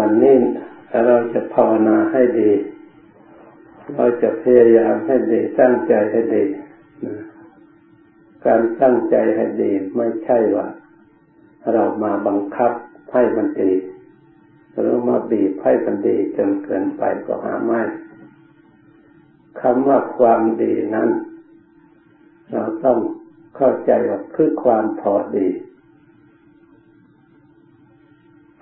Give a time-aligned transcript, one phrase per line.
[0.00, 0.36] วันนี้
[1.06, 2.50] เราจะภาวนาให้ดี
[3.94, 6.44] เราจะพยายามให้ดี ตั้งใจให้ดี
[8.46, 10.66] การตั้งใจให้ดีไม่ใช่ว่า
[11.72, 12.72] เรามาบังคับ
[13.12, 13.72] ให้มันดี
[14.78, 17.82] หรือมาบีบให้มันดีจนเกินไปก็หาไม่
[19.60, 21.08] คำว่าความดีนั้น
[22.52, 22.98] เราต้อง
[23.56, 25.48] เข้าใจว่าคือความพอดี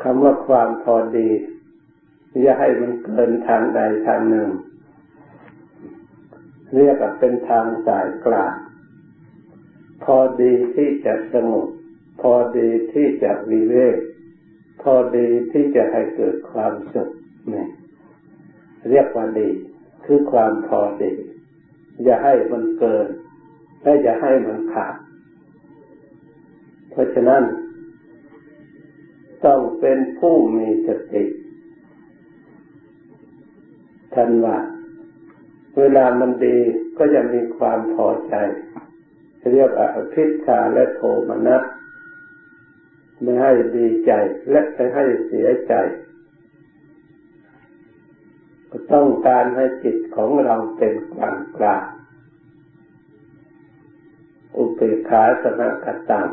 [0.02, 1.30] คำว่าความพอดี
[2.40, 4.50] อย่าให้มันเกินทางใดทางหนึ่ง
[6.74, 8.54] เรียกว่าเป็นทางสายกลาง
[10.04, 11.68] พอดีที่จะสงบ
[12.20, 13.98] พอดีที่จะวิเวก
[14.82, 17.08] พอดีที่จะให้เกิดความสุข
[17.52, 17.66] นี่
[18.90, 19.48] เรียกว่าดี
[20.04, 21.12] คือความพอดี
[22.04, 23.08] อย่าให้มันเกิน
[23.82, 24.94] และอย่าให้มันขาด
[26.90, 27.42] เพราะฉะนั้น
[29.44, 31.24] ต้องเป็นผู้มีสติ
[34.14, 34.58] ทันว่า
[35.78, 36.58] เวลามันดี
[36.98, 38.34] ก็จะมีความพอใจ
[39.52, 41.62] เรียกอภิชาและโทมนัส
[43.22, 44.12] ไม่ให้ดีใจ
[44.50, 45.74] และไม่ให้เสียใจ
[48.70, 51.84] ก็ต้องการให้จิตของเราเป็นกลางกลาง
[54.56, 56.28] อุเบกขาสนกตัง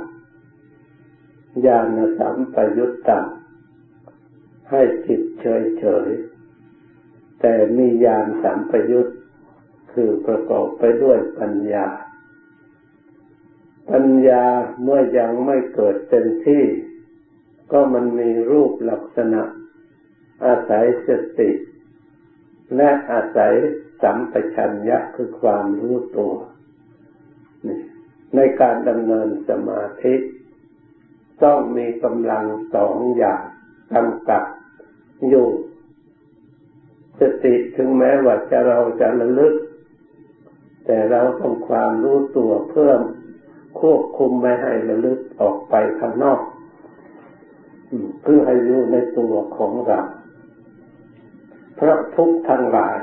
[1.65, 3.25] ญาณสัมปยุตตัง
[4.69, 6.09] ให้จิตเฉยเฉย
[7.39, 9.07] แต่มีญาณสัมปยุต
[9.93, 11.87] คือประกอบไปด้วยปัญญา
[13.91, 14.45] ปัญญา
[14.81, 16.63] เมื่อยังไม่เกิดเต็มที่
[17.71, 19.41] ก็มันมีรูปลักษณะ
[20.45, 21.09] อาศัยส
[21.39, 21.51] ติ
[22.75, 23.53] และอาศัย
[24.01, 26.33] สัมปชัญญะคือความรู้ตัว
[28.35, 30.13] ในการดำเนินสมาธิ
[31.43, 33.41] ต้องมีกำลังสองอย่าง
[33.93, 34.43] กำกับ
[35.29, 35.47] อยู่
[37.19, 39.53] สติถึงแม้ว่าจะเราจะระลึก
[40.85, 43.01] แต่เราต้องความรู้ตัวเพิ่ม
[43.79, 46.41] ควบคุมไม่ให้ระลึกออกไปข้างนอก
[48.23, 49.99] เพื่อให้อยู่ในตัวของเรา
[51.75, 52.97] เพราะทุกทั้งหลาย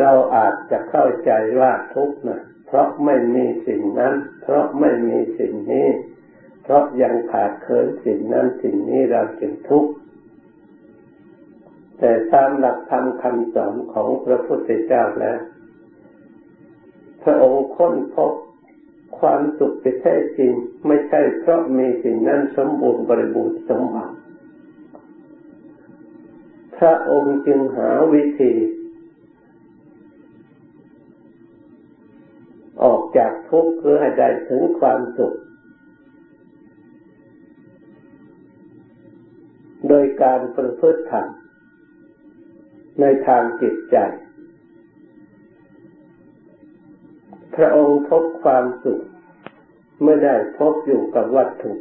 [0.00, 1.30] เราอาจจะเข้าใจ
[1.60, 5.88] ว่าทุกนะเพราะไม่มีสิ่งนั้น เพราะไม่มีสิ่งนี้
[6.68, 9.92] เพราะยังขาดเคินสิ่งนั้นสิ่งนี้เราจึงทุกข์
[11.98, 15.38] แต่ตามหลักธรรมคำสอนของพระพุทธเจ้าแล้ว
[17.22, 18.32] พระองค์ค้นพบ
[19.18, 20.52] ความสุขที่แท้จริง
[20.86, 24.14] ไม่ใช่เพราะมีสิ่งนั้นสมบูรณ์บริบูรณ์สมบัติ
[26.78, 28.52] พระองค์จึงหาวิธี
[32.82, 35.36] ออกจากทุกข์เพื่อให้ได้ถึงความสุข
[39.88, 41.26] โดยการประพฤติธรรม
[43.00, 43.96] ในทางจิตใจ
[47.56, 49.02] พระองค์พบความสุข
[50.04, 51.72] ไม่ได้พบอยู่กับวัตถุ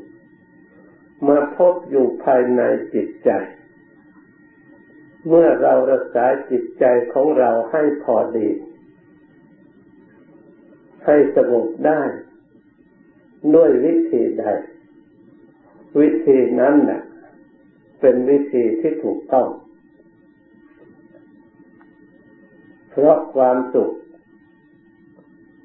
[1.27, 2.61] มาพบอยู่ภายใน
[2.94, 3.29] จิตใจ
[5.27, 8.49] เมื่อเรารักษาจิตใจของเราให้พอดี
[11.05, 12.01] ให้สงบได้
[13.55, 14.45] ด้วยวิธีใด
[15.99, 17.01] วิธีนั้นน่ะ
[18.07, 19.47] เป็นวิธีที่ถูกต้อง
[22.89, 23.91] เพราะความสุข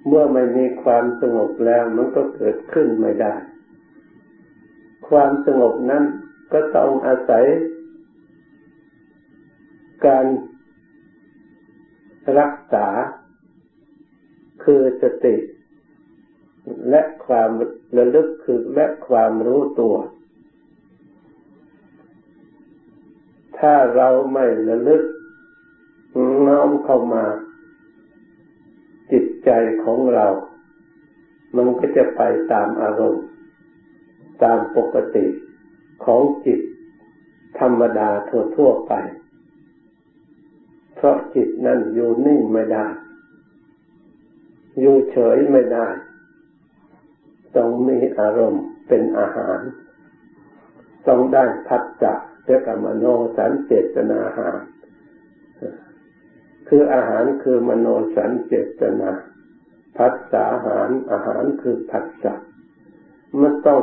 [0.07, 3.35] เมื่อไม่มีความสงบแล้วมันก็เกิดขึ้นไม่ได้
[5.09, 6.05] ความสงบนั้น
[6.53, 7.45] ก็ต้องอาศัย
[10.07, 10.27] การ
[12.39, 12.89] รักษา
[14.65, 15.37] คือสติ
[16.91, 17.51] และความ
[17.97, 19.97] ระลึกคือและความรู้ตัว
[23.61, 25.05] ถ้าเราไม่ระลึก
[26.47, 27.25] น้อมเข้ามา
[29.13, 29.51] จิตใจ
[29.85, 30.27] ของเรา
[31.57, 32.23] มันก็จะไป
[32.53, 33.25] ตามอารมณ์
[34.43, 35.27] ตามปกติ
[36.05, 36.61] ของจิต
[37.59, 38.11] ธรรมดา
[38.57, 38.93] ทั่วๆไป
[40.95, 42.87] เพราะจิตนั้นอยู่นิ่งไม่ได้
[44.81, 45.89] อยู่เฉยไม่ได้
[47.57, 49.61] ต้องมีอารมณ์เป็นอาหาร
[51.07, 52.15] ต้องได้พัฒจะ
[52.45, 53.07] เรียกมโน
[53.37, 54.61] สันเจตนาหาร
[56.69, 59.11] คืออาหารคือมโนสัญเจตนา
[59.97, 62.35] พัฒสาหารอาหารคือผัสสะ
[63.41, 63.83] มันต้อง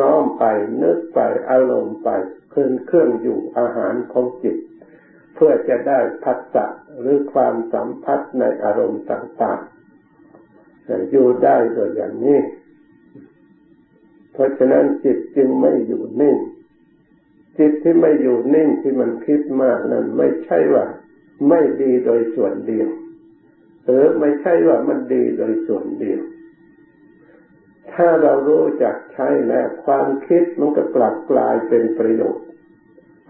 [0.00, 0.44] น้อมไป
[0.82, 1.20] นึกไป
[1.50, 2.08] อารมณ์ไป
[2.50, 4.56] เคลื่อนเครื่องอยู่อาหารของจิต
[5.34, 6.66] เพื่อจะได้พัฒสะ
[7.00, 12.40] หรือความสัมพัสในอารมณ์ต่างๆอยู่ได้โดยอย่างนี้
[14.32, 16.36] เพราะฉะนั้นจิตจึงไม่อยู่นิ่ง
[17.58, 20.84] จิตที่ไม่อยู่นิ่งที่มันคิดมากนั้นไม่ใช่ว่า
[21.48, 22.88] ไม่ดีโดยส่วนเดียว
[23.84, 26.20] หรือไม่ใช่ว่ามันดีโดยส่วนเดียว
[27.92, 32.46] ถ้าเรารู้จักใช้แล้วความคิดมันก็กลับกลายเป็นประโยชน์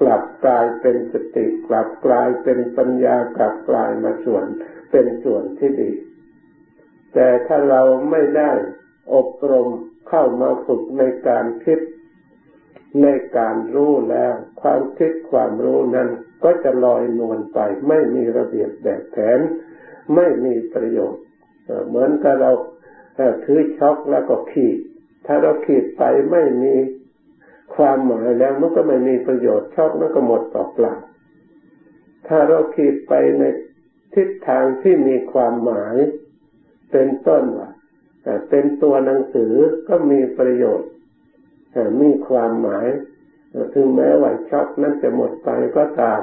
[0.01, 4.45] กลับกลายเป็นสติ กลับกลายเป็นปัญญากลับกลายมาส่วน
[4.91, 5.91] เป็นส่วนที่ดี
[7.15, 8.53] แต่ถ้าเราไม่ได้
[9.15, 9.69] อบรม
[10.09, 11.79] เข้ามาฝึกในการคิด
[13.03, 13.07] ใน
[13.39, 16.09] การรู้แล้ว ความคิดความรู้นั้น
[16.45, 17.59] ก็จะลอยนวลไป
[17.89, 19.41] ไม่มีระเบียบแบบแผน
[20.15, 21.23] ไม่มีประโยชน์
[21.89, 22.53] เหมือนกับเรา
[23.45, 24.79] ถือช็อกแล้วก็ขีด
[25.27, 26.03] ถ้าเราขีดไป
[26.33, 26.75] ไม่มี
[27.77, 30.95] ความหมายแล้วมันก็ไม่มีประโยชน์ช็อกนั้นก็หมดต่อเปล่า
[32.29, 33.43] ถ้าเราขีดไปใน
[34.15, 35.97] ทิศทางที่มีความหมาย
[36.91, 37.71] เป็นต้นว่า
[38.51, 39.55] เป็นตัวหนังสือ
[39.89, 40.91] ก็มีประโยชน์
[42.01, 42.87] มีความหมาย
[43.75, 46.21] ถึงแม้ว่าช็อกนั้นจะหมดไปก็ตาม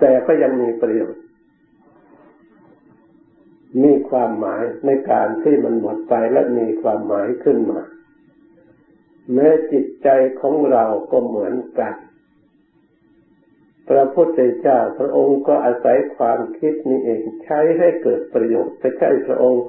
[0.00, 1.22] แต่ก็ยังมีประโยชน์
[3.82, 7.80] มีความหมายในการที่มันหมดไปและมีความหมายขึ้นมา
[9.34, 10.08] แม้จิตใจ
[10.40, 11.94] ของเราก็เหมือนกัน
[13.88, 19.64] พระพุทธเจ้าพระองค์ก็อาศัยความคิดนี้เองใช้ให้เกิดประโยชน์ไม่ใช่พระองค์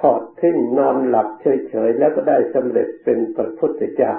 [0.00, 4.14] ทอด ทิ้งนอนหลับเฉยๆแล้วก็ได้สำเร็จเป็นพระพุทธเจ้า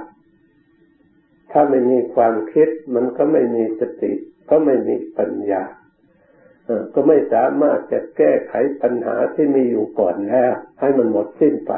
[1.51, 4.11] ถ้าไม่มีความคิดมันก็ไม่มีสติ
[4.49, 5.63] ก็ไม่มีปัญญา
[6.93, 11.71] ก็ไม่สามารถจะแก้ไขปัญหาที่มีอยู่ก่อนแล้ว ให้มันหมดสิ้นไป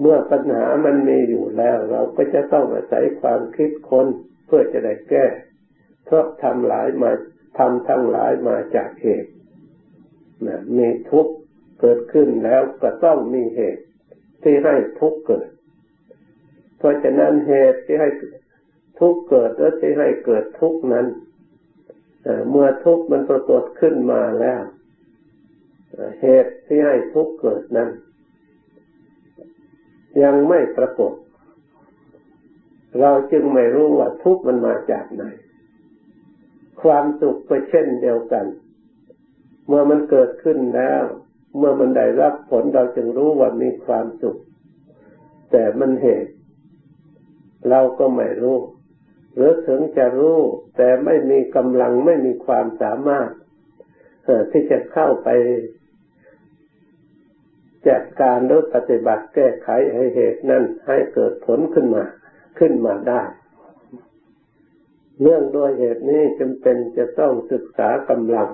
[0.00, 4.06] เมื่อปัญหามันมีอยู่แล้ว เราก็จะต้องอาศัยความคิดคน
[4.46, 5.26] เพื่อจะได้แก้
[6.04, 7.10] เพราะทำหลายมา
[7.58, 9.30] ทำทั้งหลายมาจากเหตุ
[10.76, 11.34] มีทุกข์
[11.80, 13.84] เกิดขึ้นแล้วก็ต้องมีเหตุ
[14.42, 15.48] ที่ให้ทุกข์เกิด
[16.78, 18.08] เพราะฉะนั้นเหตุที่ให้
[19.00, 21.06] ทุกข์เกิดและที่ให้เกิดทุกข์นั้น
[22.50, 24.62] เมื่อทุกข์มันปรากฏขึ้นมาแล้ว
[26.22, 27.90] เหตุที่ให้ทุกข์เกิดนั้น
[30.22, 31.12] ยังไม่ปรากฏ
[33.00, 35.22] เราจึงไม่รู้ว่าทุกข์มันมาจากไหน
[36.82, 38.46] ความสุขก็เช่นเดียวกัน
[39.66, 41.02] เมื่อมันเกิดขึ้นแล้ว
[41.56, 44.38] เมื่อมันได้รับผลเราจึงรู้ว่ามีความสุข
[45.52, 46.32] แต่มันเหตุ
[47.68, 48.58] เราก็ไม่รู้
[49.34, 50.38] หรือถึงจะรู้
[50.76, 53.28] แต่ไม่มีกำลังไม่มีความสามารถ
[54.52, 55.28] ที่จะเข้าไป
[57.88, 62.04] จัดการหรือปฏิบัติแก้ไขให้เหตุนั้นให้เกิดผลขึ้นมา
[62.58, 63.22] ขึ้นมาได้
[65.20, 68.48] เนื่องโดยเหตุนี้จำเป็นจะต้องศึกษากำลัง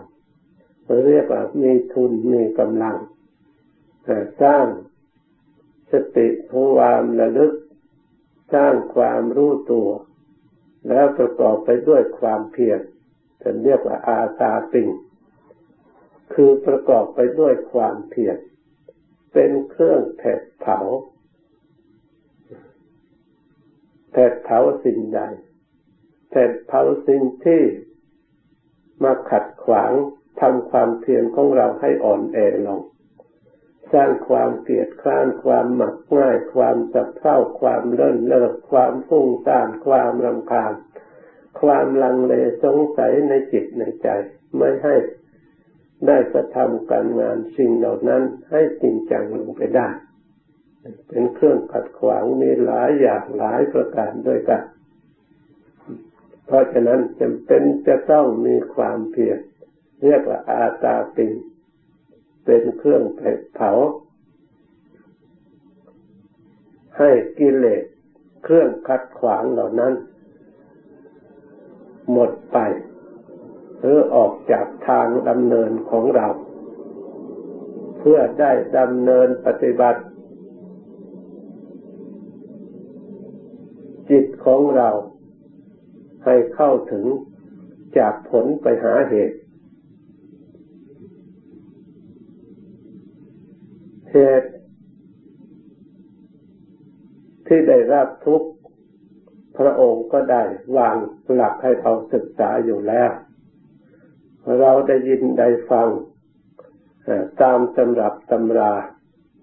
[1.06, 2.97] เรียกว่ามีทุนมีกำลัง
[4.43, 4.67] สร้าง
[5.91, 7.53] สติความระลึก
[8.55, 9.88] สร้างความรู้ตัว
[10.88, 12.81] แล้วประกอบไปด้วยความเพียร
[13.43, 14.88] จะเรียกว่าอาตาปิง
[16.35, 18.37] คือประกอบไปด้วยความเพียร
[19.32, 20.79] เป็นเครื่องแผดเผา
[24.12, 25.21] แผดเผาสิ่งใด
[26.31, 27.62] แผดเผาสิ่งที่
[29.03, 29.93] มาขัดขวาง
[30.41, 32.81] ทำความเพียรของเราให้อ่อนแอลง
[33.93, 40.72] สร้างความเกลียดคร้านความหมักง่าย ความสับเท่าความเลิ่นเลิก ความฟุ้งซ่านความรำคาญ
[41.60, 42.34] ความลังเล
[42.65, 44.08] สงสัยในจิตในใจ
[44.56, 44.94] ไม่ให้
[46.06, 49.89] ได้กระทำการงานสิ่งเหล่านั้นให้จริงจังลงไปได้
[51.08, 54.63] เป็นเครื่องขัดขวางมีหลายอย่างหลายประการด้วยกัน
[56.46, 59.39] เพราะฉะนั้นจำเป็นจะต้องมีความเพียร
[60.03, 61.26] เรียกว่าอาตาปิ
[62.44, 63.03] เป็นเครื่อง
[63.55, 63.70] เผา
[66.98, 67.84] ให้กิเลส
[68.44, 69.94] เครื่องคัดขวางเหล่านั้น
[72.12, 72.58] หมดไป
[73.79, 76.29] หรือออกจากทางดำเนินของเรา
[77.98, 80.03] เพื่อได้ดำเนินปฏิบัติ
[84.10, 84.88] จิตของเรา
[86.24, 87.05] ให้เข้าถึง
[87.98, 89.38] จากผลไปหาเหตุ
[94.17, 94.51] เหตุ
[97.46, 98.49] ที่ได้รับทุกข์
[99.58, 100.43] พระองค์ก็ได้
[100.77, 100.96] วาง
[101.35, 103.11] หลักให้เราศึกษาอยู่แล้ว
[104.61, 105.89] เราได้ยินได้ฟัง
[107.43, 108.75] ตามตำรับตำรา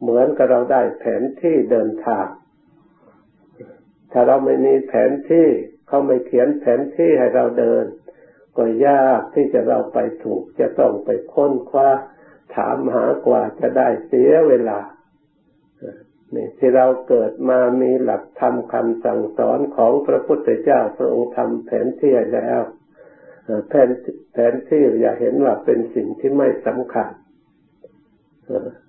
[0.02, 2.28] เหมือนกับเราได้แผนที่เดินทาง
[4.12, 5.48] ถ้าเราไม่มีแผนที่
[5.88, 7.86] เขาไม่เขียนแผนที่ให้เราเดิน
[8.58, 11.90] ก็ยากที่จะเราไปถูกจะต้องไปค้นคว้า
[12.56, 14.80] ถามหากว่าจะได้เสียเวลา
[16.36, 22.62] นี่ที่เราเกิดมามีหลักธรรมคำสั่งสอนของพระพุทธเจ้าพระองค์ทำแผนที่แล้ว
[23.70, 23.90] แผน
[24.34, 27.10] แผนที่อย่าเห็นว่าเป็นสิ่งที่ไม่สำคัญ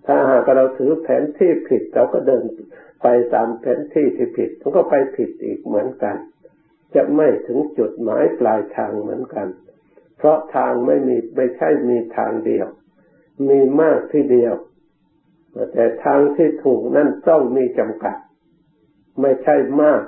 [0.06, 2.44] ถ้าหากเราถือแผนที่ผิดเราก็เดิน
[3.02, 6.16] ไปตามแผนที่ที่ผิดมันก็ไปผิดอีกเหมือนกัน
[6.94, 9.48] จะไม่ถึงจุดหมายปลายทางเหมือนกัน
[10.18, 12.66] เพราะทางไม่มีไม่ใช่มีทางเดียว
[13.48, 14.54] มีมากที่เดียว
[15.72, 18.16] แต่ทางที่ถูกนั่นต้องมีจำกัด
[19.20, 20.02] ไม่ใช่มาก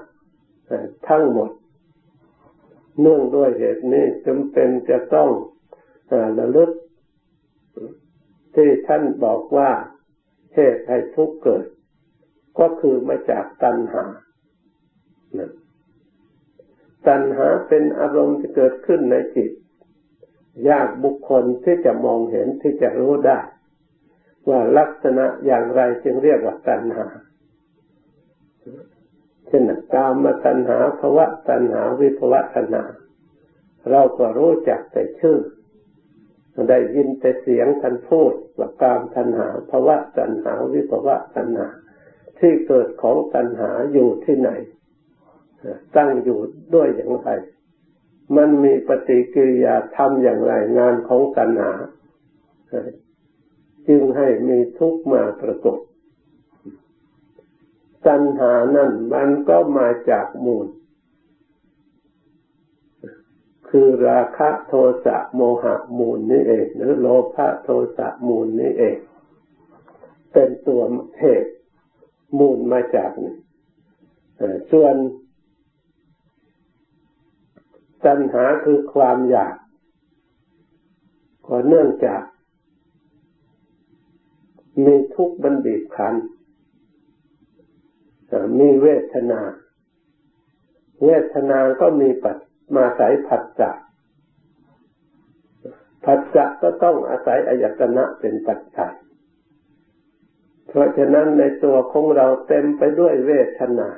[1.09, 1.51] ทั้งหมด
[3.01, 5.29] เนื่องด้วยเหตุนี้จำเป็นจะต้อง
[6.39, 6.71] ระลึก
[8.55, 9.71] ที่ท่านบอกว่า
[10.55, 11.65] เหตุให้ทุกข์เกิด
[12.59, 14.05] ก็คือมาจากตัณหา
[17.07, 19.51] ตัณหาเป็นอารมณ์ที่เกิดขึ้นในจิต
[20.69, 23.41] ยากบุคคลที่จะมองเห็นที่จะรู้ได้
[24.49, 27.07] ว่าลักษณะอย่างไรจึงเรียกว่าตัณหา
[29.47, 29.63] เช่น
[29.95, 32.85] กามตัณหาภวะตัณหาวิภวะตัณหา
[33.91, 35.39] เราก็รู้จักแต่ชื่อ
[36.71, 41.69] ได้ยินแต่เสียงท่านพูดว่ากามตัณหาภาวะตัณหาวิภวะตัณหา
[42.39, 44.51] ที่เกิดของตัณหาอยู่ที่ไหน
[45.97, 46.39] ตั้งอยู่
[46.75, 47.29] ด้วยอย่างไร
[48.37, 51.73] มันมีปฏิกิริยาทำอย่างไรงานของตัณหา
[53.89, 55.79] จึงให้มีทุกข์มาประกบ
[58.07, 60.67] ตัณหานั่นมันก็มาจากมูล
[63.69, 68.97] คือราคะโทสะโมหะมูลนี่เอง หรือโลภะโทสะมูลนี่เอง
[70.33, 70.83] เป็นตัว
[71.21, 71.53] เหตุ
[72.39, 73.35] มูลมาจากนี่
[74.73, 74.95] ส่วน
[78.05, 79.57] ตัณหาคือความอยาก
[81.47, 82.23] ก็เนื่องจาก
[84.85, 86.15] มีทุกข์บันบีบคัน
[88.59, 89.41] มีเวทนา
[91.05, 92.37] เวทนาก็มีปัจ
[92.75, 93.71] มาอาศัยผัสสะ
[96.05, 98.95] ผัสสะก็ต้องอาศัยอายตนะเป็นปัจจัย
[100.69, 103.89] เพราะฉะนั้นในตัวของเราเต็มไปด้วยเวทนา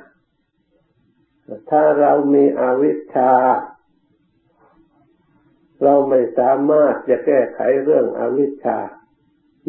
[1.69, 3.31] ถ้าเรามีอวิชชา
[5.83, 8.79] เราไม่สามารถจะแก้ไขเรื่องอวิชชา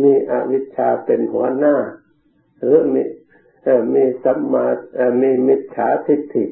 [0.03, 1.77] มีอวิชชาเป็นหัวหน้า
[2.61, 3.03] หรือมี
[3.95, 4.67] มีสัมมา
[5.23, 6.45] มีมิจฉาทิฏฐิ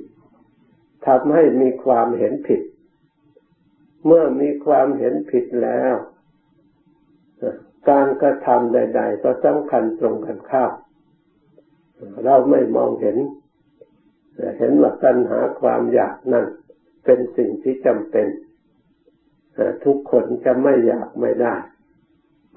[1.07, 2.63] ทำให้มีความเห็นผิด
[4.05, 5.95] เมื่อมีความเห็นผิดแล้ว
[7.91, 10.73] การกระทำใด ๆ ก็สำคัญตรงกันข้าม
[12.25, 13.19] เราไม่มองเห็น
[14.59, 16.47] เห็นว่าปัญหาความอยากนั่น
[17.05, 18.27] เป็นสิ่งที่จำเป็น
[19.85, 21.55] ทุกคนจะไม่อยากไม่ได้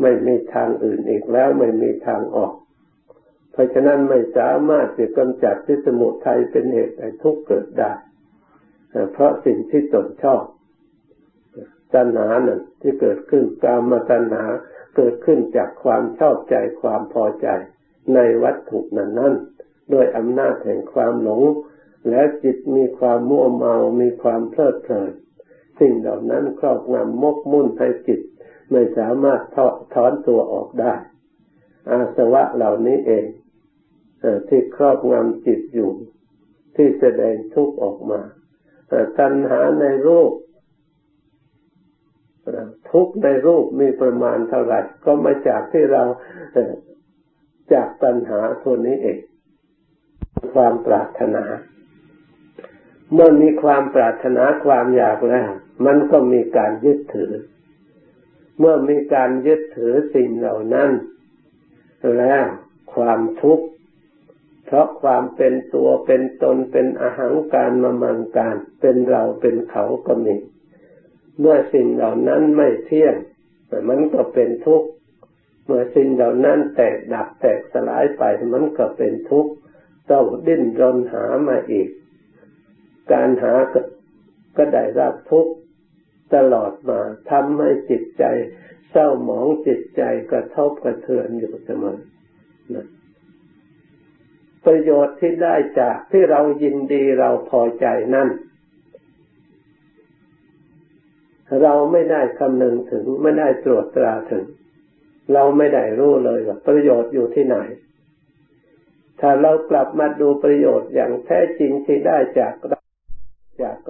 [0.02, 2.54] ไม่มีทางอื่นอีกแล้วไม่มีทางออก
[3.52, 7.92] เพราะฉะนั้นไม่สามารถจะกำจัดที่สมุทัยเป็นเหตุให้ทุกข์เกิดได้
[9.14, 10.44] เพราะสิ่งที่ตนชอบ
[11.94, 14.44] ตัณหานั่นที่เกิดขึ้นกามตัณหา
[14.96, 17.48] เกิดขึ้นจากความชอบใจความพอใจ
[18.14, 19.34] ในวัตถุนั้นนั้น
[19.94, 21.42] ด้วยอำนาจแห่งความหลง
[22.10, 25.12] และจิตมีความมัวเมา มีความเพลิดเพลิน
[25.82, 28.22] สิ่งเหล่านั้นครอบงำมกมุ่นให้จิต
[28.72, 29.42] ไม่สามารถ
[29.94, 30.94] ถอนตัวออกได้
[31.90, 33.26] อาสวะเหล่านี้เอง
[34.48, 35.92] ที่ครอบงำจิตอยู่
[36.76, 38.22] ที่แสดงทุกข์ออกมา
[39.20, 40.32] ตัณหาในรูป
[42.92, 46.04] ทุกในรูปมีประมาณเท่าไหร่ก็มาจากที่เรา
[47.74, 49.20] จากตัณหาตัวนี้เอง
[50.54, 51.44] ความปรารถนา
[53.14, 55.50] เมื่อมีความปรารถนาความอยากแล้ว
[55.86, 57.32] มันก็มีการยึดถือ
[58.60, 60.92] เมื่อมีการยึดถือสิ่งเหล่านั้น
[62.18, 62.44] แล้ว
[62.94, 63.66] ความทุกข์
[64.66, 70.36] เพราะความเป็นตัวเป็นตนเป็นอาหารการมามังการ เป็นเราเป็นเขาก็มี
[71.40, 73.16] เมื่อสิ่งเหล่านั้นไม่เที่ยง
[73.90, 74.88] มันก็เป็นทุกข์
[75.66, 79.52] เมื่อสิ่งเหล่านั้นแตกดับแตกสลายไปมันก็เป็นทุกข์
[80.12, 81.90] ต้องดิ้นรนหามาอีก
[83.12, 83.80] การหาก็
[84.58, 85.54] ก็ได้รับทุกข์
[86.36, 87.00] ตลอดมา
[87.32, 88.24] ทำให้จิตใจ
[88.92, 91.98] เศร้าหมองจิตใจกระทบกระเทือนอยู่เสมอ
[92.76, 92.88] นะ
[94.66, 98.30] ประโยชน์ที่ได้จากที่เรายินดีเราพอใจนั่น
[101.62, 104.46] เราไม่ได้คำนึงถึงไม่ได้ตรวจตราถึง
[105.34, 107.58] เราไม่ได้รู้เลยว่าประโยชน์อยู่ที่ไหน
[109.20, 112.54] ถ้าเรากลับมาดูประโยชน์อย่างแท้จริงที่ได้จาก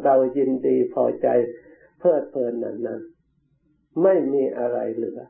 [0.03, 1.27] เรายินดีพอใจ
[1.99, 3.01] เพลิดเพลินนั้นนั้น
[4.03, 5.21] ไม่มีอะไรเหลือ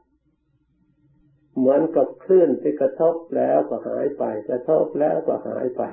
[1.58, 5.84] เหมือนกับคลื่นที่กระทบแล้วก็หายไป กระทบแล้วก็หายไป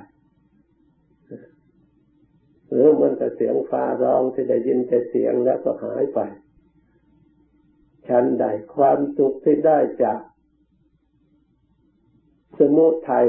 [2.68, 6.20] หรือเหมือนกับเสียงฟ้าร้องที่ได้ยินแต่เสียงแล้วก็หายไป
[8.08, 8.44] ชั้นใด
[8.75, 10.20] ความสุขที่ได้จาก
[12.58, 13.26] สมุทัย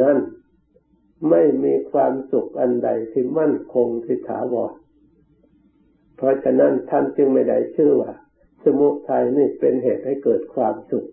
[0.00, 0.16] นั้น
[1.30, 4.72] ไม่มีความสุขอันใดที่มั่นคงที่ถาวร
[6.16, 8.12] เพราะฉะนั้นท่านจึงไม่ได้ชื่อว่า
[8.64, 11.08] สมุทัยนี่เป็นเหตุให้เกิดความสุข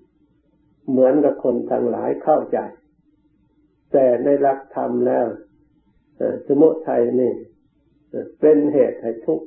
[0.89, 2.59] เหมือนกับคนทั้งหลายเข้าใจ
[3.91, 5.25] แต่ในหลักธรรมแล้ว
[6.47, 7.33] สมุทัยนี่
[8.39, 9.45] เป็นเหตุให้ทุกข์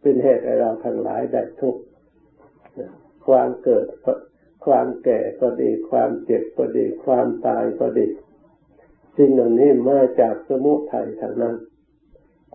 [0.00, 1.80] เป็นเหตุให้เราทั้งหลายได้ทุกข์
[3.26, 3.86] ความเกิด
[4.66, 8.06] ความแก่ก็ดี ความเจ็บก็ดี ความตายก็ดี
[9.22, 11.56] สิ่งเหล่านี้มาจากสมุทัยทางนั้น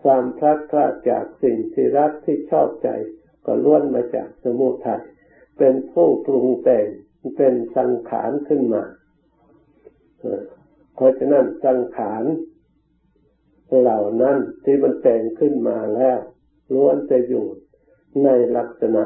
[0.02, 2.90] ความพลัดพรากจากสิ่งที่รักที่ชอบใจ
[3.46, 5.04] ก็ล้วนมาจากสมุทัย
[5.58, 6.88] เป็นผู้ปรุงแต่ง
[7.38, 8.84] เป็นสังขารขึ้นมา
[10.96, 12.24] เพราะฉะนั้นสังขาร
[13.80, 16.20] เหล่านั้นที่มันแต่งขึ้นมาแล้ว
[16.74, 17.46] ล้วนจะอยู่
[18.24, 19.04] ในลักษณะ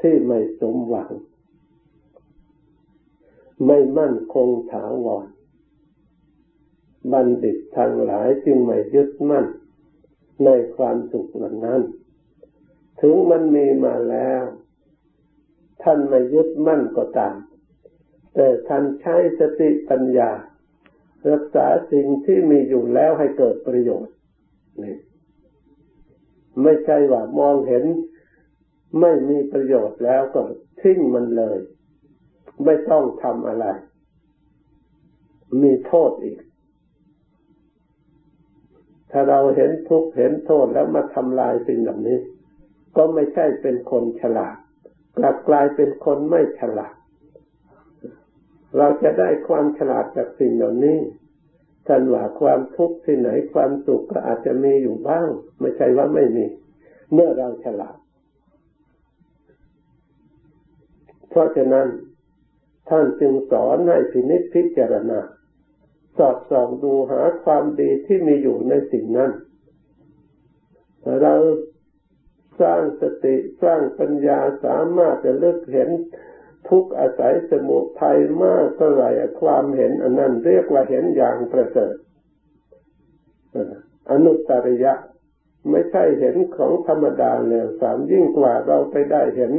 [0.00, 1.10] ที่ไม่สมหวัง
[3.66, 5.26] ไม่มั่นคงถาวร
[7.12, 9.46] บัณฑิตทั้งหลายจึงไม่ยึดมั่น
[10.44, 11.82] ในความสุขนั้นนั้น
[13.00, 14.42] ถึงมันมีมาแล้ว
[15.82, 17.36] ท่านไม่ยึดมั่นก็ตาม
[18.34, 20.30] แต่ท่านใช้สติปัญญา
[21.30, 24.14] รักษาสิ่งที่มีอยู่แล้วให้เกิดประโยชน์
[24.82, 24.96] นี่
[26.62, 27.84] ไม่ใช่ว่ามองเห็น
[29.00, 30.40] ไม่มีประโยชน์แล้วก็
[30.80, 31.58] ทิ้งมันเลย
[32.64, 33.66] ไม่ต้องทำอะไร
[35.62, 36.38] มีโทษอีก
[39.16, 42.18] ถ้าเราเห็นทุกข์เห็นโทษแล้วมาทำลายสิ่งเหล่านี้
[42.96, 44.56] ก็ไม่ใช่เป็นคนฉลาด
[45.18, 46.94] กลับกลายเป็นคนไม่ฉลาด
[48.76, 50.98] เราจะได้ความฉลาดจากสิ่งเหล่านี้
[51.86, 55.28] ท่านว่าความทุกข์ที่ไหนความสุขก็อาจจะมีอยู่บ้าง
[55.60, 56.46] ไม่ใช่ว่าไม่มี
[57.12, 57.96] เมื่อเราฉลาด
[61.28, 61.86] เพราะฉะนั้น
[62.88, 65.20] ท่านจึงสอนให้พินิจพิจารณา
[66.18, 69.30] สอดส่องดูหาความดีที่มีอยู่ในสิ่งนั้น
[71.22, 71.34] เรา
[72.60, 75.90] สร้างสติสร้างปัญญาสามารถจะเลือกเห็น
[76.68, 81.94] ทุกอาศัยสมุทัยมากเท่าไหร่ความเห็นอันนั้นเรียกว่าเห็นอย่างประเสริฐ
[84.10, 84.94] อนุตตริยะ
[85.70, 89.52] ไม่ใช่เห็นของธรรมดาเลยสามยิ่งกว่าเราไปได้เห็น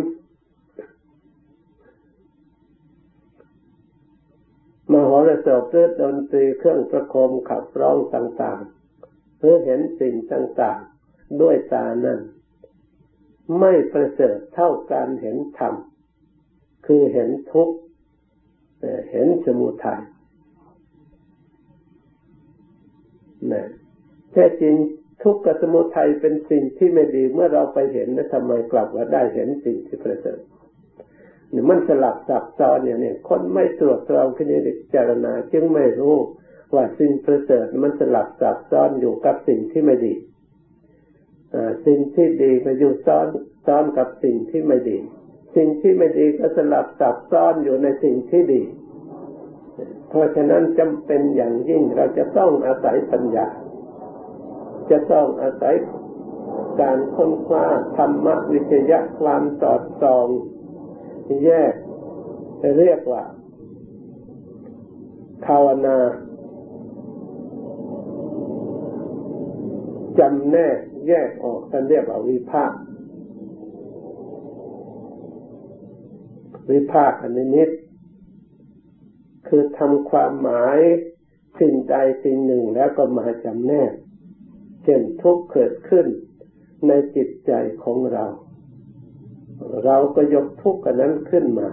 [4.92, 12.20] มโหรสพเรื่องดนตรีเครื่องประโคมขับร้องต่างๆเพื่อเห็นสิ่งต่างๆ ด้วยตานั้น
[13.60, 15.74] ไม่ประเสริฐเท่าการเห็นธรรม
[16.86, 17.76] คือเห็นทุกข์
[19.12, 20.02] เห็นสมุทัย
[23.52, 23.68] นะ
[24.32, 24.76] แท้จริง
[25.24, 30.40] ทุกข์กับสมุทัยเป็นสิ่งที่ไม่ดีเมื่อเราไปเห็นนะทำไมกลับว่าได้เห็นสิ่งที่ประเสริฐ
[31.70, 36.16] มันสลับซับซ้อนเนี่ยเนี่ยคนไม่ตรวจตรองคณิตจารณา จึงไม่รู้
[36.74, 40.14] ว่าสิ่งประเสริฐมันสลับซับซ้อนอยู่กับสิ่งที่ไม่ดี
[41.86, 43.28] สิ่งที่ดีก็อยู่ซ้อน
[43.66, 44.98] ซ้อนกับสิ่งที่ไม่ดี
[45.56, 48.62] สิ่งที่ไม่ดีก็สลับซับซ้อนอยู่ในสิ่งที่ดี
[50.10, 53.48] เพราะฉะนั้นจำเป็นอย่างยิ่งเราจะต้องอาศัยปัญญา
[54.92, 55.76] จะต้องอาศัย
[56.82, 57.66] การค้นคว้า
[57.98, 60.28] ธรรมวิทยาความสอดส่อง
[61.26, 61.74] ที่แยก
[62.62, 63.24] จะเรียกว่า
[65.46, 65.98] ภาวนา
[70.20, 72.74] จำแนกแยกออกท่านเรียกว่าวิภาค
[76.72, 77.70] วิภาคอันนิด
[79.48, 80.80] คือทำความหมาย
[81.60, 83.92] สิ่งใดสิ่งหนึ่งแล้วก็มาจำแนก
[84.84, 86.06] เช่นทุกข์เกิดขึ้น
[86.88, 87.52] ในจิตใจ
[87.84, 88.26] ของเรา
[89.86, 91.70] เราก็ยกทุกข์นั้นขึ้นมา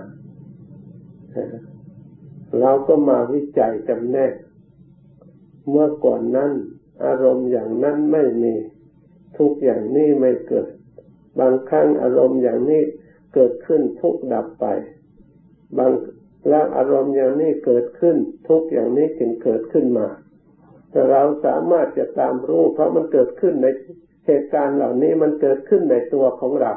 [2.61, 4.35] เราก็มาวิจัยจำแนก
[5.68, 6.53] เมื่อก่อนนั้น
[7.05, 8.55] อารมณ์อย่างนั้นไม่มี
[9.38, 10.68] ทุกอย่างนี้ไม่เกิด
[11.40, 12.83] บางครั้งอารมณ์อย่างนี้
[13.35, 14.66] เกิดขึ้นทุกดับไป
[15.79, 15.92] บาง
[16.49, 18.16] แล้วอารมณ์อย่างนี้เกิดขึ้น
[18.49, 20.09] ทุกอย่างนี้จึงเกิดขึ้นมา
[20.90, 23.66] แต่เราสามารถจะตามรู้ เพราะมันเกิดขึ้นใน
[24.27, 26.73] เหตุการณ์เหล่านี้มันเกิดขึ้นในตัวของเรา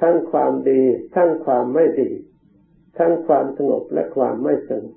[0.00, 0.82] ทั้งความดี
[1.16, 2.10] ทั้งความไม่ดี
[2.98, 4.94] ทั้งความสงบและความไม่สงบ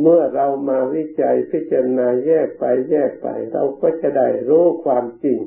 [0.00, 5.38] เมื่อเรามาวิจัยพิจารณาแยกไปแยกไป เราก็จะได้รู้ความจริง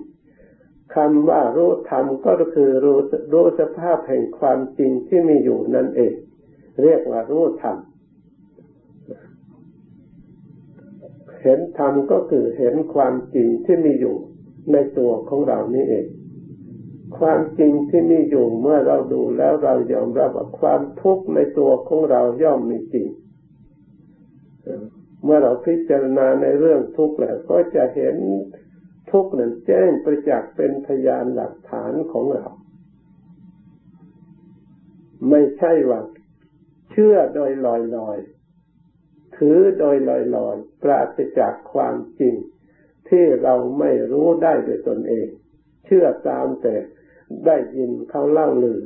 [0.96, 2.98] คำว่ารู้ธรรมก็คือรู้
[3.34, 6.14] รู้สภาพแห่งความจริงที่มีอยู่นั่นเอง
[6.84, 7.78] เรียกว่ารู้ธรรม
[11.42, 14.16] เห็นธรรมก็คือเห็นความจริงที่มีอยู่
[14.72, 16.06] ในตัวของเรานี่เอง
[17.18, 23.08] ความจริงที่มีอยู่เมื่อเราดูแล้วเรายอมรับว่าความทุกข์ในตัวของเราย่อมมีจริง
[25.24, 28.16] เมื่อเราพิจารณาในเรื่องทุกข์แล้วก็จะเห็น
[29.12, 32.48] ทุกข์นั้นแจ้งประจักษ์เป็นพยานหลักฐานของเรา
[35.30, 36.02] ไม่ใช่ว่า
[36.92, 38.18] เชื่อโดยลอยลอย
[39.38, 42.36] ถือโดยลอยลอยปราศจากความจริง
[43.10, 45.28] ที่เราไม่รู้ได้ด้วยตนเอง
[45.86, 46.76] เชื่อตามแต่
[47.46, 48.82] ได้ยินเขาเล่าลือ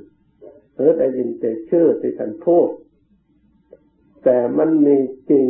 [0.75, 2.69] หรือได้ยินแต่ชื่อที่ท่านพูด
[4.23, 4.97] แต่มันมี
[5.29, 5.47] จริง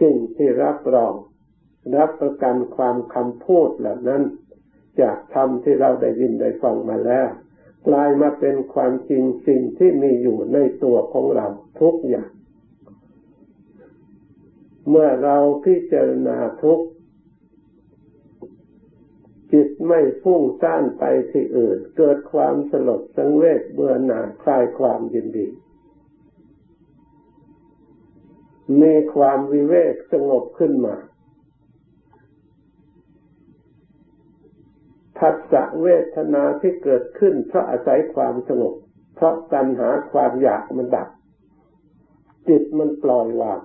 [0.00, 1.14] จริงที่รับรอง
[1.96, 4.22] รับประกันความคำพูดเหล่านั้น
[5.00, 7.28] จากธรรมที่เราได้ยินได้ฟังมาแล้ว
[7.86, 11.46] กลายมาเป็นความจริงสิ่งที่มีอยู่ในตัวของเรา
[11.80, 12.30] ทุกอย่าง
[14.88, 16.80] เมื่อเราพิจารณาทุก
[19.52, 25.48] จิตไม่ฟุ้งซ่านไปที่อื่น เกิดความสลดสังเวชเบื่อหน่ายคลายความยินดี
[28.80, 30.96] มีความวิเวกสงบขึ้นมา
[35.18, 35.86] ผัสสะเว
[36.16, 38.74] ทนาที่เกิดขึ้น เพราะอาศัยความสงบ
[39.14, 41.08] เพราะตัณหาความอยากมันดับ
[42.48, 43.60] จิตมันปล่อยวาง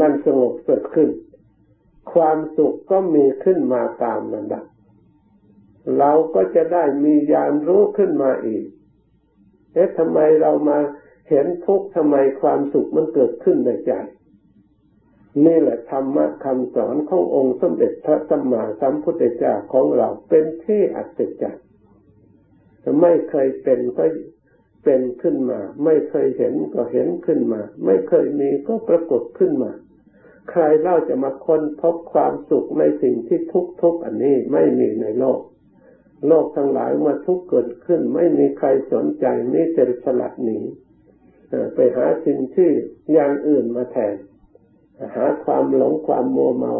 [0.00, 1.08] มันสงบเกิดขึ้น
[2.12, 4.64] ความสุขก็มีขึ้นมาตามระดับ
[5.98, 8.64] เราก็จะได้มีญาณรู้ขึ้นมาอีก
[9.72, 10.78] เอ๊ะทำไมเรามา
[11.30, 13.92] เห็นทุกข์ทำไมความสุขมันเกิดขึ้นในใจ
[15.44, 21.64] นี่แหละธรรมะคำสอนขององค์สมเด็จพระสัมมาสัมพุทธเจ้าของเราเป็นที่อัศจรรย์
[23.00, 24.04] ไม่เคยเป็นก็
[24.84, 29.72] เป็นขึ้นมา ไม่เคยเห็นก็เห็นขึ้นมา ไม่เคยมีก็ปรากฏขึ้นมา
[30.50, 35.40] ใครเล่าจะมาค้นพบความสุขในสิ่งที่ทุกทุกอันนี้ไม่มีในโลก
[36.26, 40.58] โลกทั้งหลายเมื่อทุกข์เกิดขึ้น ไม่มีใครสนใจไม่เต็สลัดหนี
[41.74, 42.70] ไปหาสิ่งที่
[43.12, 44.14] อย่างอื่นมาแทน
[45.16, 46.74] หาความหลงความมัวเมา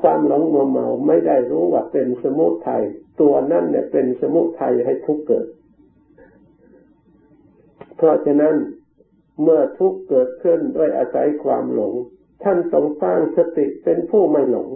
[0.00, 2.82] ความหลงมัวเมาไม่ได้รู้ว่าเป็นสมุทัย
[3.20, 5.46] ตัวนั่นเนี่ยเป็นสมุทัยให้ทุกข์เกิด
[7.96, 8.54] เพราะฉะนั้น
[9.42, 11.94] เมื่อทุกข์เกิดขึ้นด้วยอาศัยความหลง
[12.42, 14.68] ท่านต้องสร้างสติเป็นผู้ไม่หลง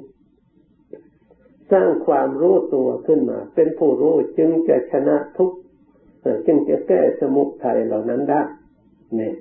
[1.73, 5.53] สร้างความรู้ตัวขึ้นมา เป็นผู้รู้จึงจะชนะทุก
[6.47, 8.43] จึงจะแก้สมุทัยเหล่านั้นได้
[9.17, 9.35] เนี่ย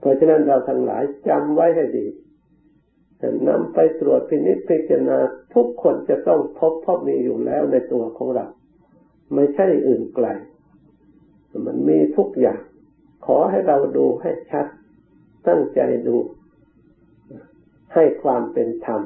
[0.00, 2.06] เพราะฉะนั้นเราทั้งหลายจำไว้ให้ดี
[3.48, 5.18] นำไปตรวจพินิจพิจารณา
[5.54, 8.46] ทุกคนจะต้องพบพบมีอยู่แล้วในตัวของเรา
[9.34, 10.26] ไม่ใช่อื่นไกล
[11.66, 12.60] มันมีทุกอย่าง
[13.26, 14.66] ขอให้เราดูให้ชัด
[15.46, 16.16] ตั้งใจดู
[17.94, 19.00] ให้ความเป็นธรรม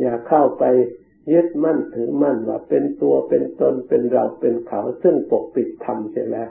[0.00, 0.64] อย่าเข้าไป
[1.32, 6.50] ยึดมั่นถือมั่นว่าเป็นตัวเป็นตนเป็นเราเป็นเขาซึ่งปกปิดธรรมเสียแล้ว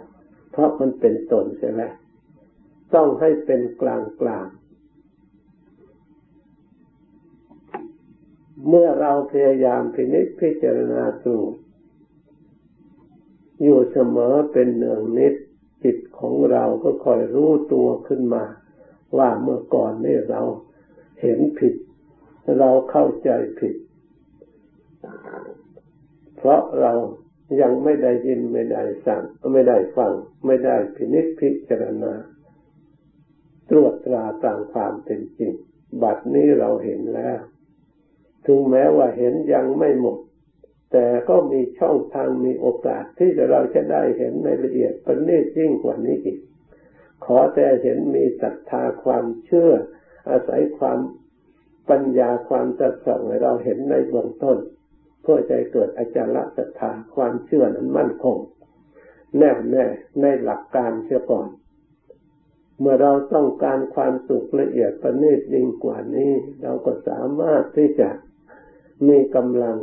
[0.52, 1.93] เพราะมันเป็นตนเสียแล้ว
[2.95, 4.47] ต้องให้เป็นกลางกลาง
[8.67, 11.38] เมื่อเราพยายามพินิจพิจารณาดู
[13.63, 15.34] อยู่เสมอเป็นเนืองนิด
[15.84, 18.43] จิตของเราก็คอยรู้ตัวขึ้นมา
[19.17, 20.41] ว่าเมื่อก่อนนี่เรา
[21.21, 21.75] เห็นผิด
[22.58, 23.76] เราเข้าใจผิด
[26.38, 26.94] เพราะเรา
[27.62, 30.14] ยังไม่ได้ยินไม่ได้สั่งไม่ได้ฟัง
[30.46, 32.14] ไม่ได้พินิจพิจารณา
[33.70, 35.54] ตรวจตราตามความเป็นจริง
[36.04, 37.40] บัดนี้เราเห็นแล้ว
[38.46, 40.20] ถึงแม้ว่าเห็นยังไม่หมด
[40.92, 46.40] แต่ก็มีช่องทางมีโอกาสที่เราจะได้เห็นในละเอียดประณีตยิ่งกว่านี้อีก
[47.26, 49.72] ขอแต่เห็นมีศรัทธาความเชื่อ
[50.30, 51.00] อาศัยความ
[51.89, 54.58] ปัญญาความตรัสส่องให้เราเห็นในเบื้องต้น
[55.21, 58.38] เพื่อใจเกิดอาจารย์ศรัทธาความเชื่อนั้นมั่นคง
[59.38, 59.86] แน่แน่
[60.21, 61.49] ในหลักการเสียก่อน
[62.80, 68.10] เมื่อเราต้องการความสุขละเอียดประณีตยิ่งกว่านี้ เราก็สามารถที่จะ
[69.08, 69.78] มีกำลัง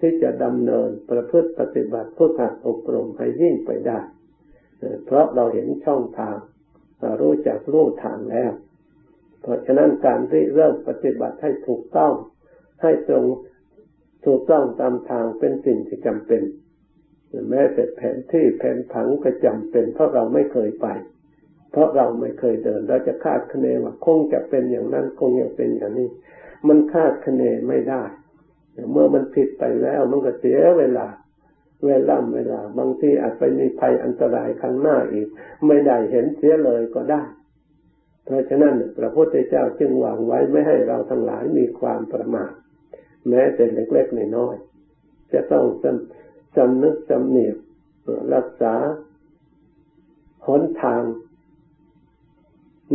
[0.00, 4.00] ที่จะดำเนินประพฤติปฏิบัติผู้ถักอบรมให้ยิ่งไปได้
[5.04, 6.36] เพราะเราเห็นช่องทาง
[7.20, 8.52] รู้จักรู้ทางแล้ว
[9.42, 12.12] เพราะฉะนั้นการที่เริ่มปฏิบัติให้ถูกต้อง
[12.82, 13.24] ให้ตรง
[14.26, 16.42] ถูกต้องตามทางเป็นสิ่งที่จำเป็น
[17.50, 20.86] แม้แต่แผนที่แผนผังก็จำเป็น เพราะเราไม่เคยไป
[21.72, 26.08] เพราะเราไม่เคยเดิน เราจะคาดคะเนว่าคงจะเป็นอย่างนั้นคงจะเป็นอย่างนี้
[26.68, 28.02] มันคาดคะเนไม่ได้
[28.92, 31.06] เมื่อมันผิดไปแล้วมันก็เสียเวลา
[31.86, 35.28] เวลาเวลา บางทีอาจไปมีภัยอันตรายข้างหน้าอีก
[35.66, 37.22] ไม่ได้เห็นเสียเลยก็ได้
[38.30, 42.52] เพราะฉะนั้นพระพุทธเจ้าจึงวางไว้ไม่ให้เราทั้งหลายมีความประมาท
[43.28, 45.64] แม้แต่เล็กๆน้อยๆจะต้อง
[46.56, 47.56] สำนึกสำเนียก
[48.34, 48.74] รักษา
[50.46, 51.02] หนทาง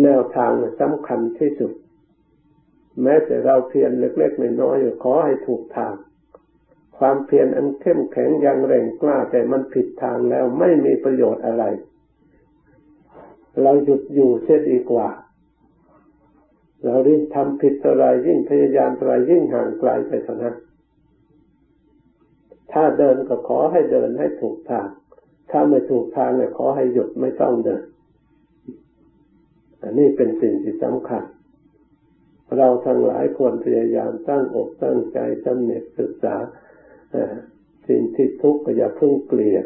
[0.03, 1.71] แนวทางสำคัญที่สุด
[3.03, 5.93] แม้แต่เราเพียรเล็กๆน้อยๆขอให้ถูกทาง
[6.97, 11.65] ความเพียรอันเข้มแข็งยังแรงกล้าแต่มันผิดทางแล้วไม่มีประโยชน์อะไร
[13.61, 15.09] เราหยุดอยู่เสียดีกว่า
[16.85, 20.55] เราริ่งทำผิดอะไรยิ่งพยายามอะไรยิ่งห่างไกลไปเท่านั้น
[22.71, 24.87] ถ้าเดินก็ขอให้เดินให้ถูกทาง
[25.51, 27.83] ถ้าไม่ถูกทางเนี่ยขอให้หยุดไม่ต้องเดิน
[29.81, 31.23] อันนี้เป็นสิ่งที่สำคัญ
[32.57, 36.35] เราทั้งหลายควรพยายามตั้งอกตั้งใจจำเน็ตศึกษา
[37.87, 39.65] สิ่งที่ทุกข์ก็อย่าเพึ่งเกลียด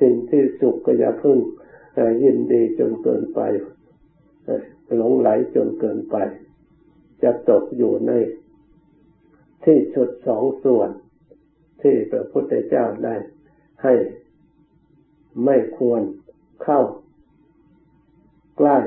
[0.00, 1.38] สิ่งที่สุขก็อย่าเพึ่ง
[2.22, 3.40] ยินดีจนเกินไป
[4.94, 6.16] หลงไหลจนเกินไป
[7.22, 8.12] จะตกอยู่ใน
[9.64, 10.90] ที่ชุดสองส่วน
[11.82, 13.16] ที่พระพุทธเจ้าได้
[13.82, 13.94] ให้
[15.44, 16.02] ไม่ควร
[16.62, 16.80] เข้า
[18.58, 18.78] ใกล้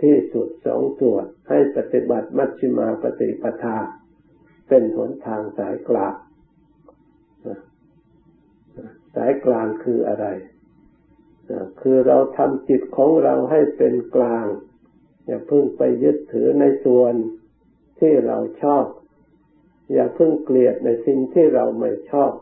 [0.00, 3.78] ที่สุดสองส่วนให้ปฏิบัติมัชฌิมาปฏิปทา
[4.68, 6.14] เป็นหนทางสายกลาง
[9.14, 10.26] สายกลางคืออะไร
[11.80, 14.46] คือเราทำจิตของเราให้เป็นกลาง
[15.26, 17.14] อย่าเพิ่งไปยึดถือในส่วน
[17.98, 18.84] ที่เราชอบ
[19.92, 22.32] อย่าเพิ่งเกลียดในสิ่งที่เราไม่ชอบ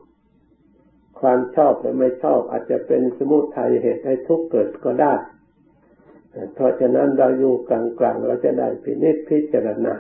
[1.20, 5.14] ความชอบและไม่ชอบอาจจะเป็นสมุทัยเหตุให้ทุกข์เกิดก็ได้
[6.54, 9.94] เพราะฉะนั้นเราอยู่กลางๆเราจะได้พินิจพิจารณา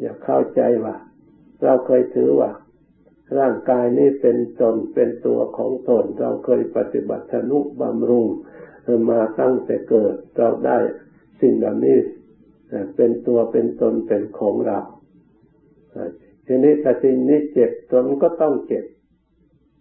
[0.00, 0.96] อย่าเข้าใจว่า
[1.62, 2.50] เราเคยถือว่า
[3.38, 8.28] ร่างกายนี้เป็นตนเป็นตัวของตน เราเคยปฏิบัติธนุบำรุง
[9.10, 10.78] มาตั้งแต่เกิดเราได้
[11.40, 11.98] สิ่งเหล่านี้
[12.96, 14.78] เป็นตัวเป็นตนเป็นของเรา
[16.46, 18.84] ทีนี้ถ้าสิ่งนี้เจ็บตนก็ต้องเจ็บ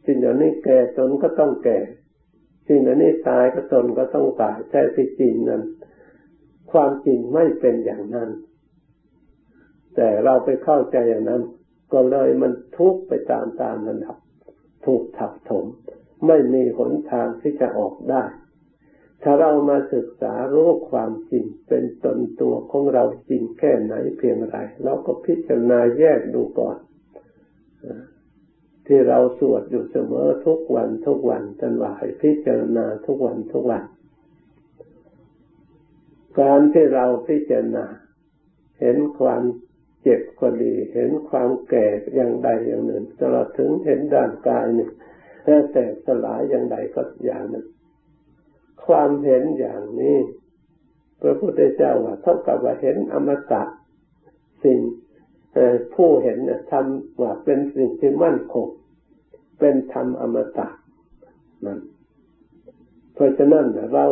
[0.05, 1.79] สิ่งเหล่านี้แก่ตนก็ต้องแก่
[2.67, 5.61] สิ่งเหล่านี้ตายก็ตนก็ต้องตายแต่ที่จริงนั้น
[6.71, 8.29] ความจริงไม่เป็นอย่างนั้น
[9.95, 11.41] แต่เราไปเข้าใจอย่างนั้น
[11.93, 14.17] ก็เลยมันทุกข์ไปตามตามระดับ
[14.85, 15.65] ถูกถักถม
[16.27, 18.23] ไม่มีหนทางที่จะออกได้
[19.23, 26.77] ถ้าเรามาศึกษารู้ความจริงเป็นตนตัวของเราจริงแค่ไหนเพียงไรเราก็พิจารณาแยกดูก่อน
[28.87, 33.83] ที่เราสวดอยู่เสมอทุกวันทุกวันจนว่าให้พิจารณาทุกวันทุกวัน
[36.39, 37.85] การที่เราพิจารณา
[38.79, 39.43] เห็นความ
[40.01, 44.91] เจ็บก็ดีเห็นความแก่อย่างใดอย่างหนึ่งตลอดถึงเห็นด้านกายหนึ่ง
[45.73, 47.65] แต่สลายอย่างใดก็อย่างหนึ่ง
[48.87, 50.17] ความเห็นอย่างนี้
[51.21, 53.63] พระพุทธเจ้าว่าเท่ากับว่าเห็นอมตะ
[54.63, 54.79] สิ่ง
[55.95, 56.37] ผู้เห็น
[56.71, 58.67] ทำว่าเป็นสิ่งที่มั่นคง
[59.59, 60.67] เป็นธรรมอมตะ
[61.65, 61.79] นั่น
[63.13, 64.05] เพราะฉะนั้นเรา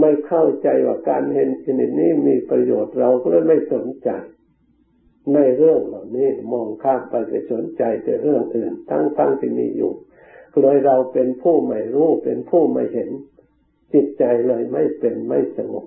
[0.00, 4.10] ไม่เข้าใจว่าการเห็นชนิดนี้มีประโยชน์เราก็เลยไม่สนใจ
[5.34, 9.92] ในเรื่องเหล่านี้มองข้ามไปไปสนใจแต่เรื่องอื่น ทั้งๆที่มีอยู่
[10.60, 13.10] เลยเราเป็นผู้ไม่รู้เป็นผู้ไม่เห็น
[13.94, 15.86] จิตใจเลยไม่เป็นไม่สงบ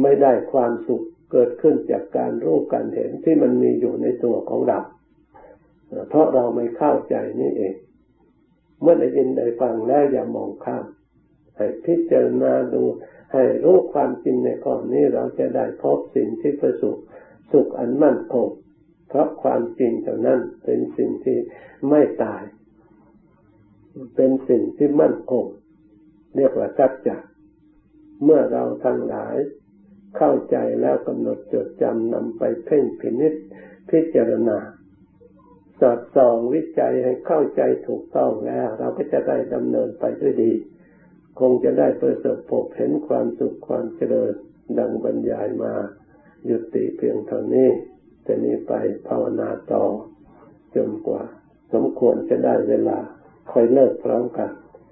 [0.00, 4.78] ไม่ได้ความสุขเกิดขึ้นจากการรู้การเห็นที่มันมีอยู่ในตัวของเรา
[6.08, 7.74] เพราะเราไม่เข้าใจนี่เอง
[8.80, 10.84] เมื่อได้ยินได้ฟังแล้วอย่ามองข้าม
[11.56, 12.82] ให้พิจารณาดู
[13.32, 16.98] ให้รู้ความจริงในข้อนี้เราจะได้พบสิ่งที่ประสุข
[17.52, 18.48] สุขอันมั่นคง
[19.08, 21.38] เพราะความจริงเท่านั้นเป็นสิ่งที่
[21.88, 22.42] ไม่ตาย
[24.16, 25.44] เป็นสิ่งที่มั่นคง
[26.36, 27.16] เรียกว่าสัจจะ
[28.24, 29.36] เมื่อเราทั้งหลาย
[30.16, 33.34] เข้าใจแล้วกำหนดจดจำนำไปเพ่งพินิจ
[33.90, 34.58] พิจารณา
[35.80, 40.52] สอดส่องวิจัยให้เข้าใจถูกต้องแล้ว เราก็จะได้ดำเนินไปด้วยดี
[41.40, 44.32] คงจะได้ประสบพบเห็นความสุขความเจริญ
[44.78, 45.74] ดังบรรยายมา
[46.50, 47.68] ยุติเพียงเท่านี้
[48.26, 48.72] จะนี้ไป
[49.08, 49.84] ภาวนาต่อ
[50.74, 51.22] จนกว่า
[51.72, 52.98] สมควรจะได้เวลา
[53.50, 54.50] คอยเลิกพร้อมกัน